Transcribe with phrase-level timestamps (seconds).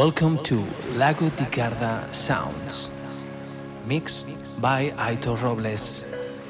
[0.00, 0.64] Welcome to
[0.96, 2.88] Lago di Garda Sounds,
[3.84, 4.30] mixed
[4.62, 6.06] by Aitor Robles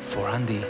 [0.07, 0.63] for Andy.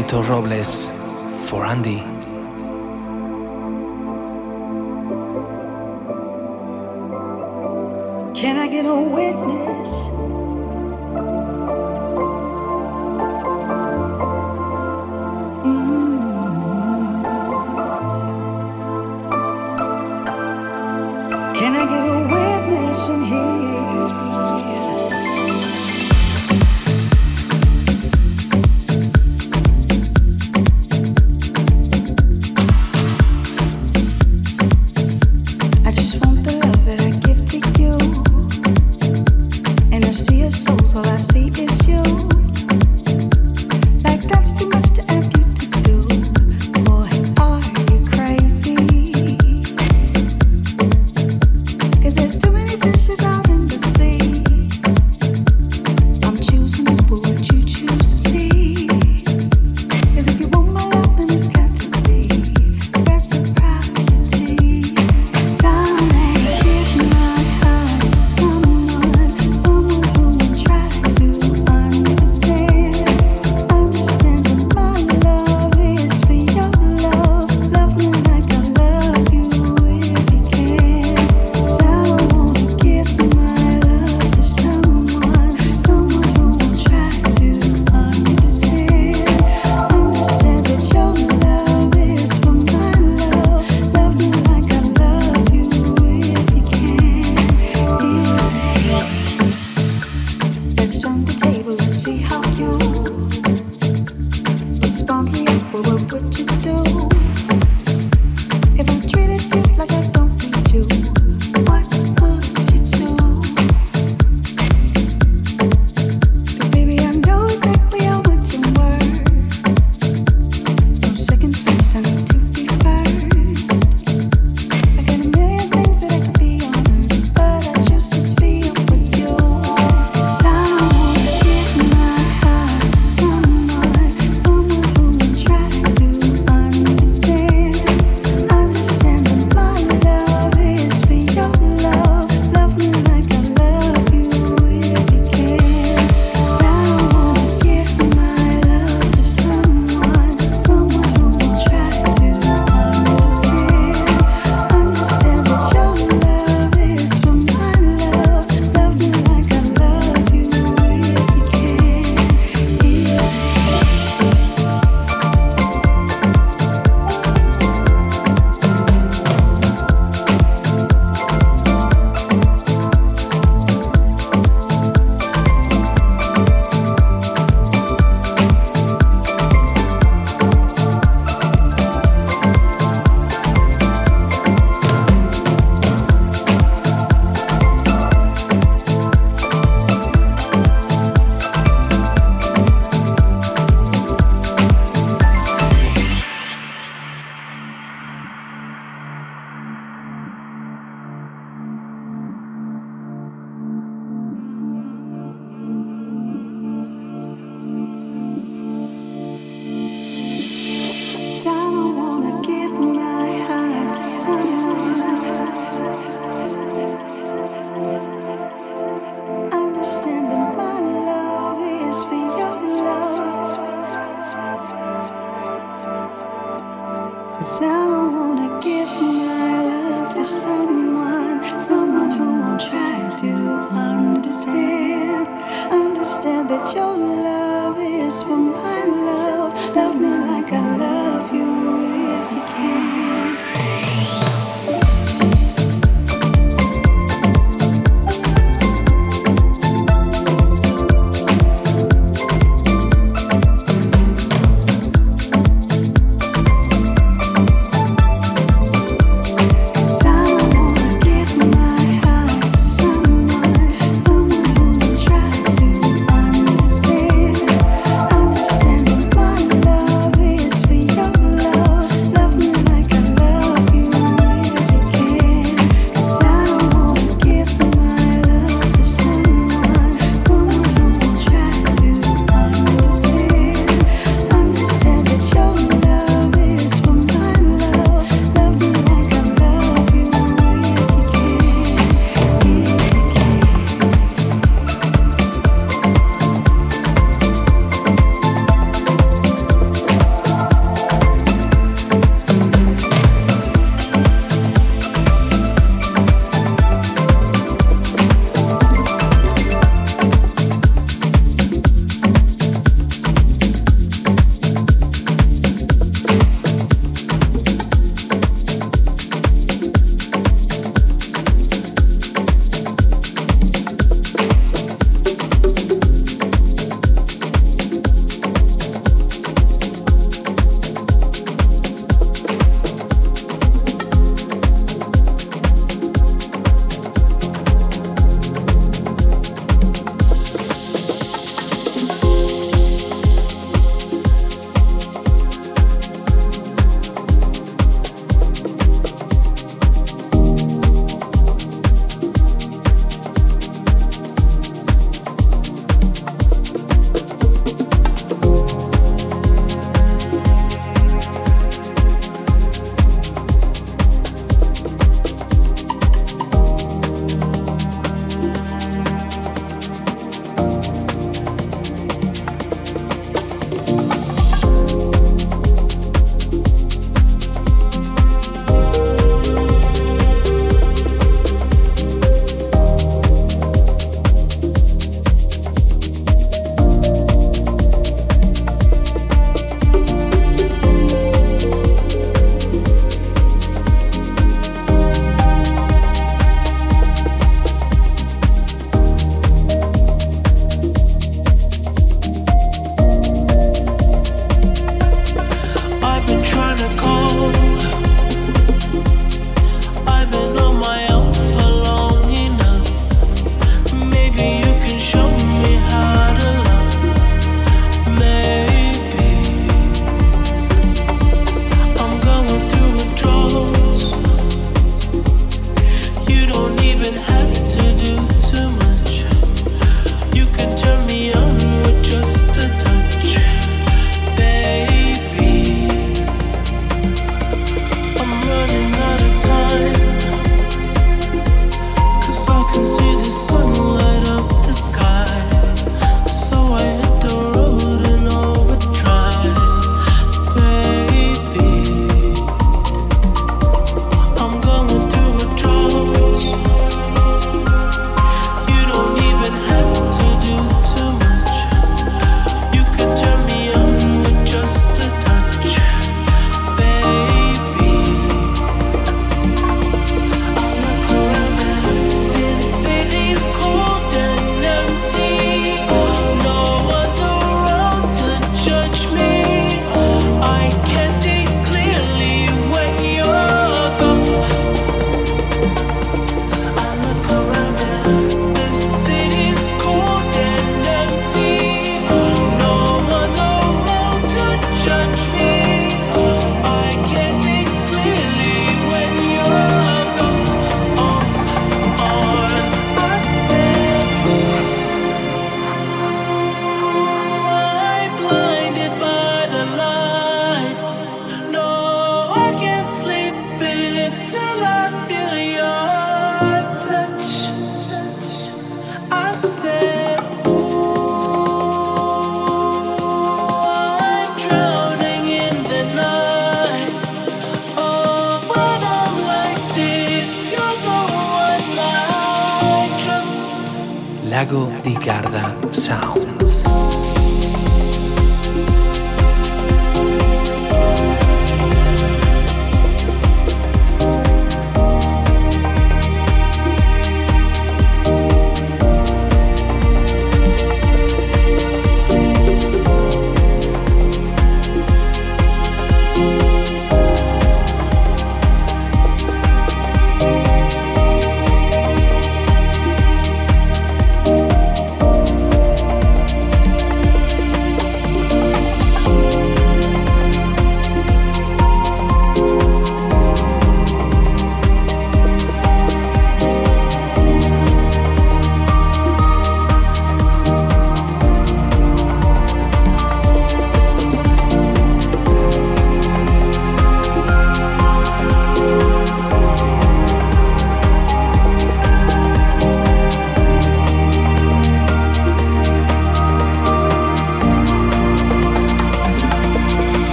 [0.00, 0.89] By Aitor Robles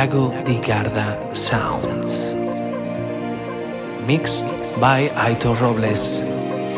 [0.00, 2.34] Lago di Garda Sounds.
[4.06, 4.48] Mixed
[4.80, 6.24] by Aitor Robles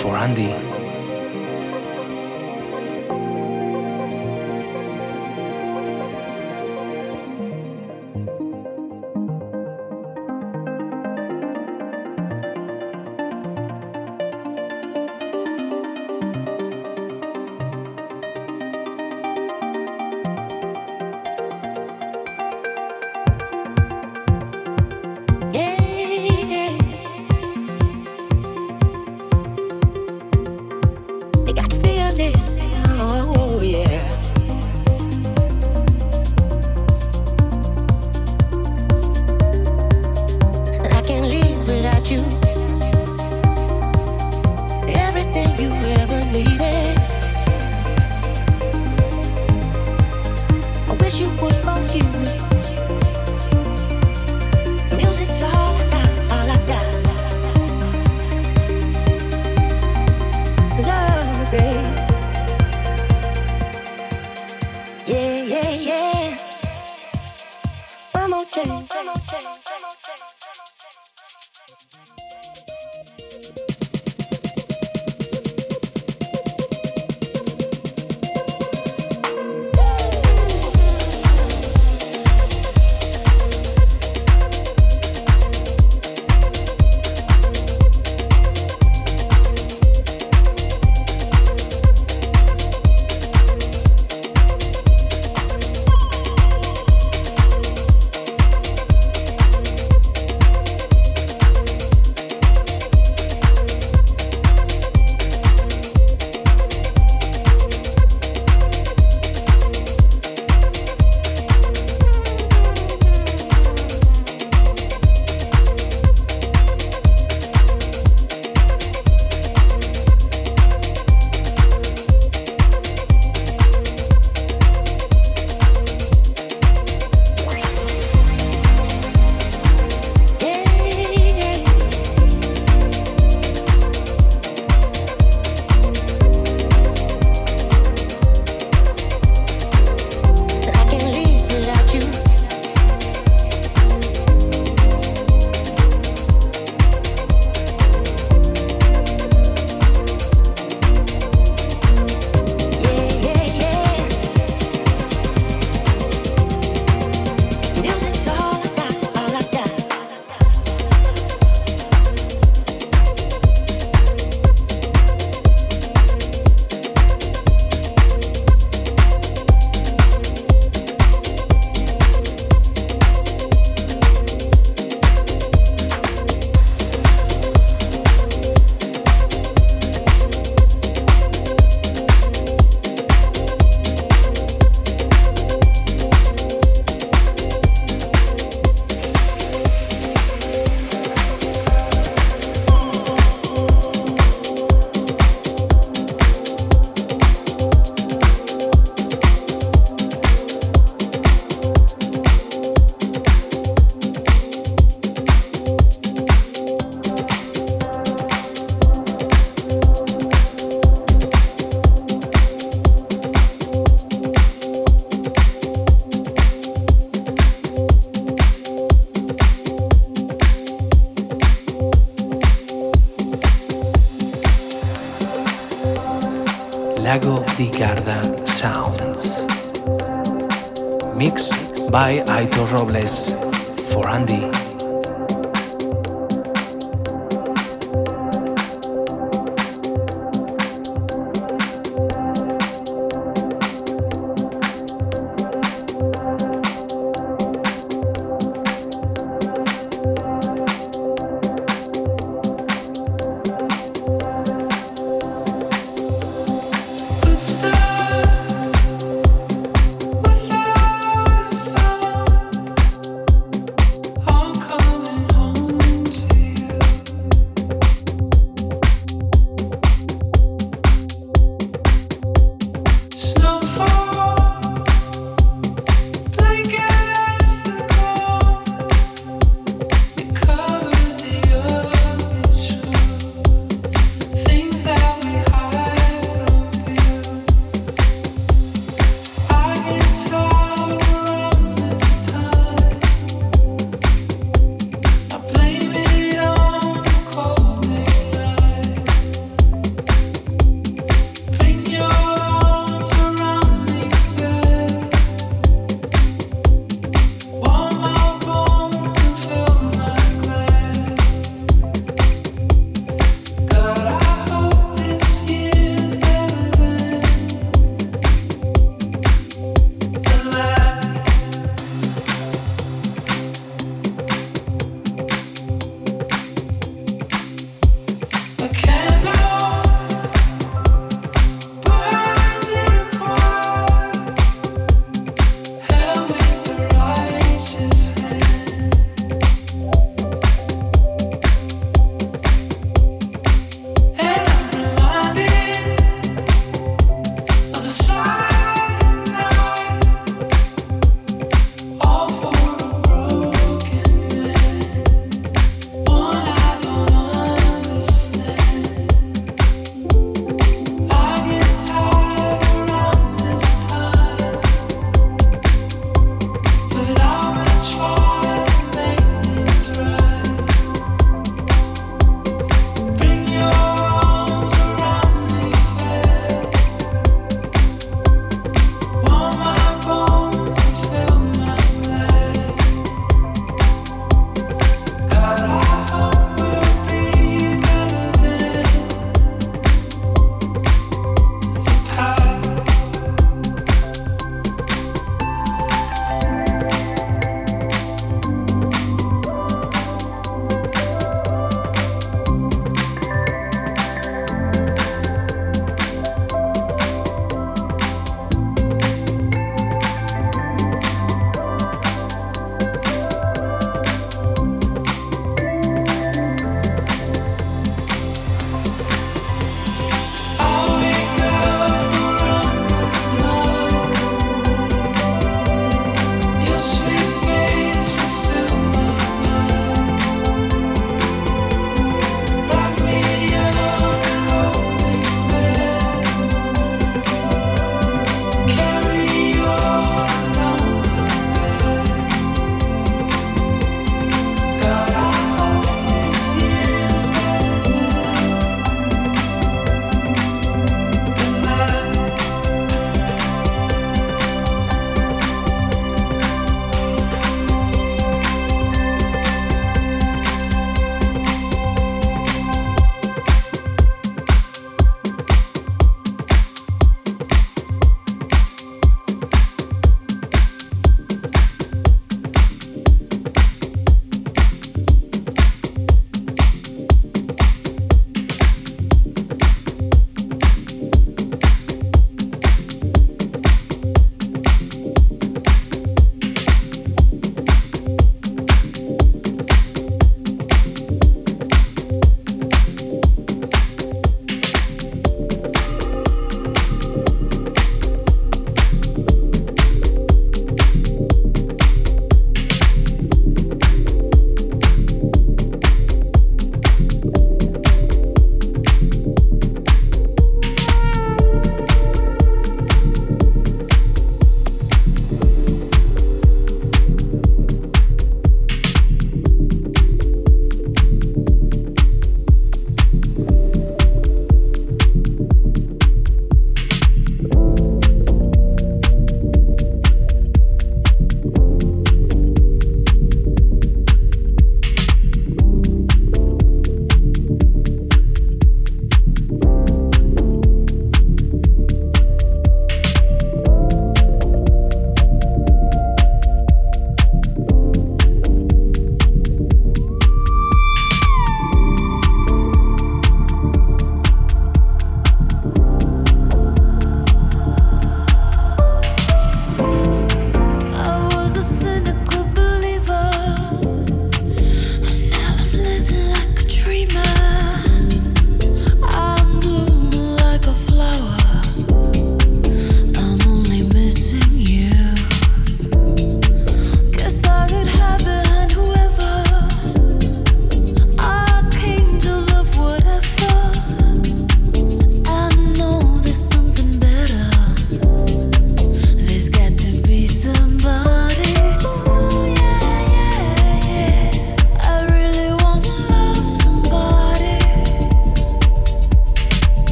[0.00, 0.69] for Andy.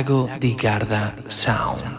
[0.00, 1.89] Lago di Garda Sounds.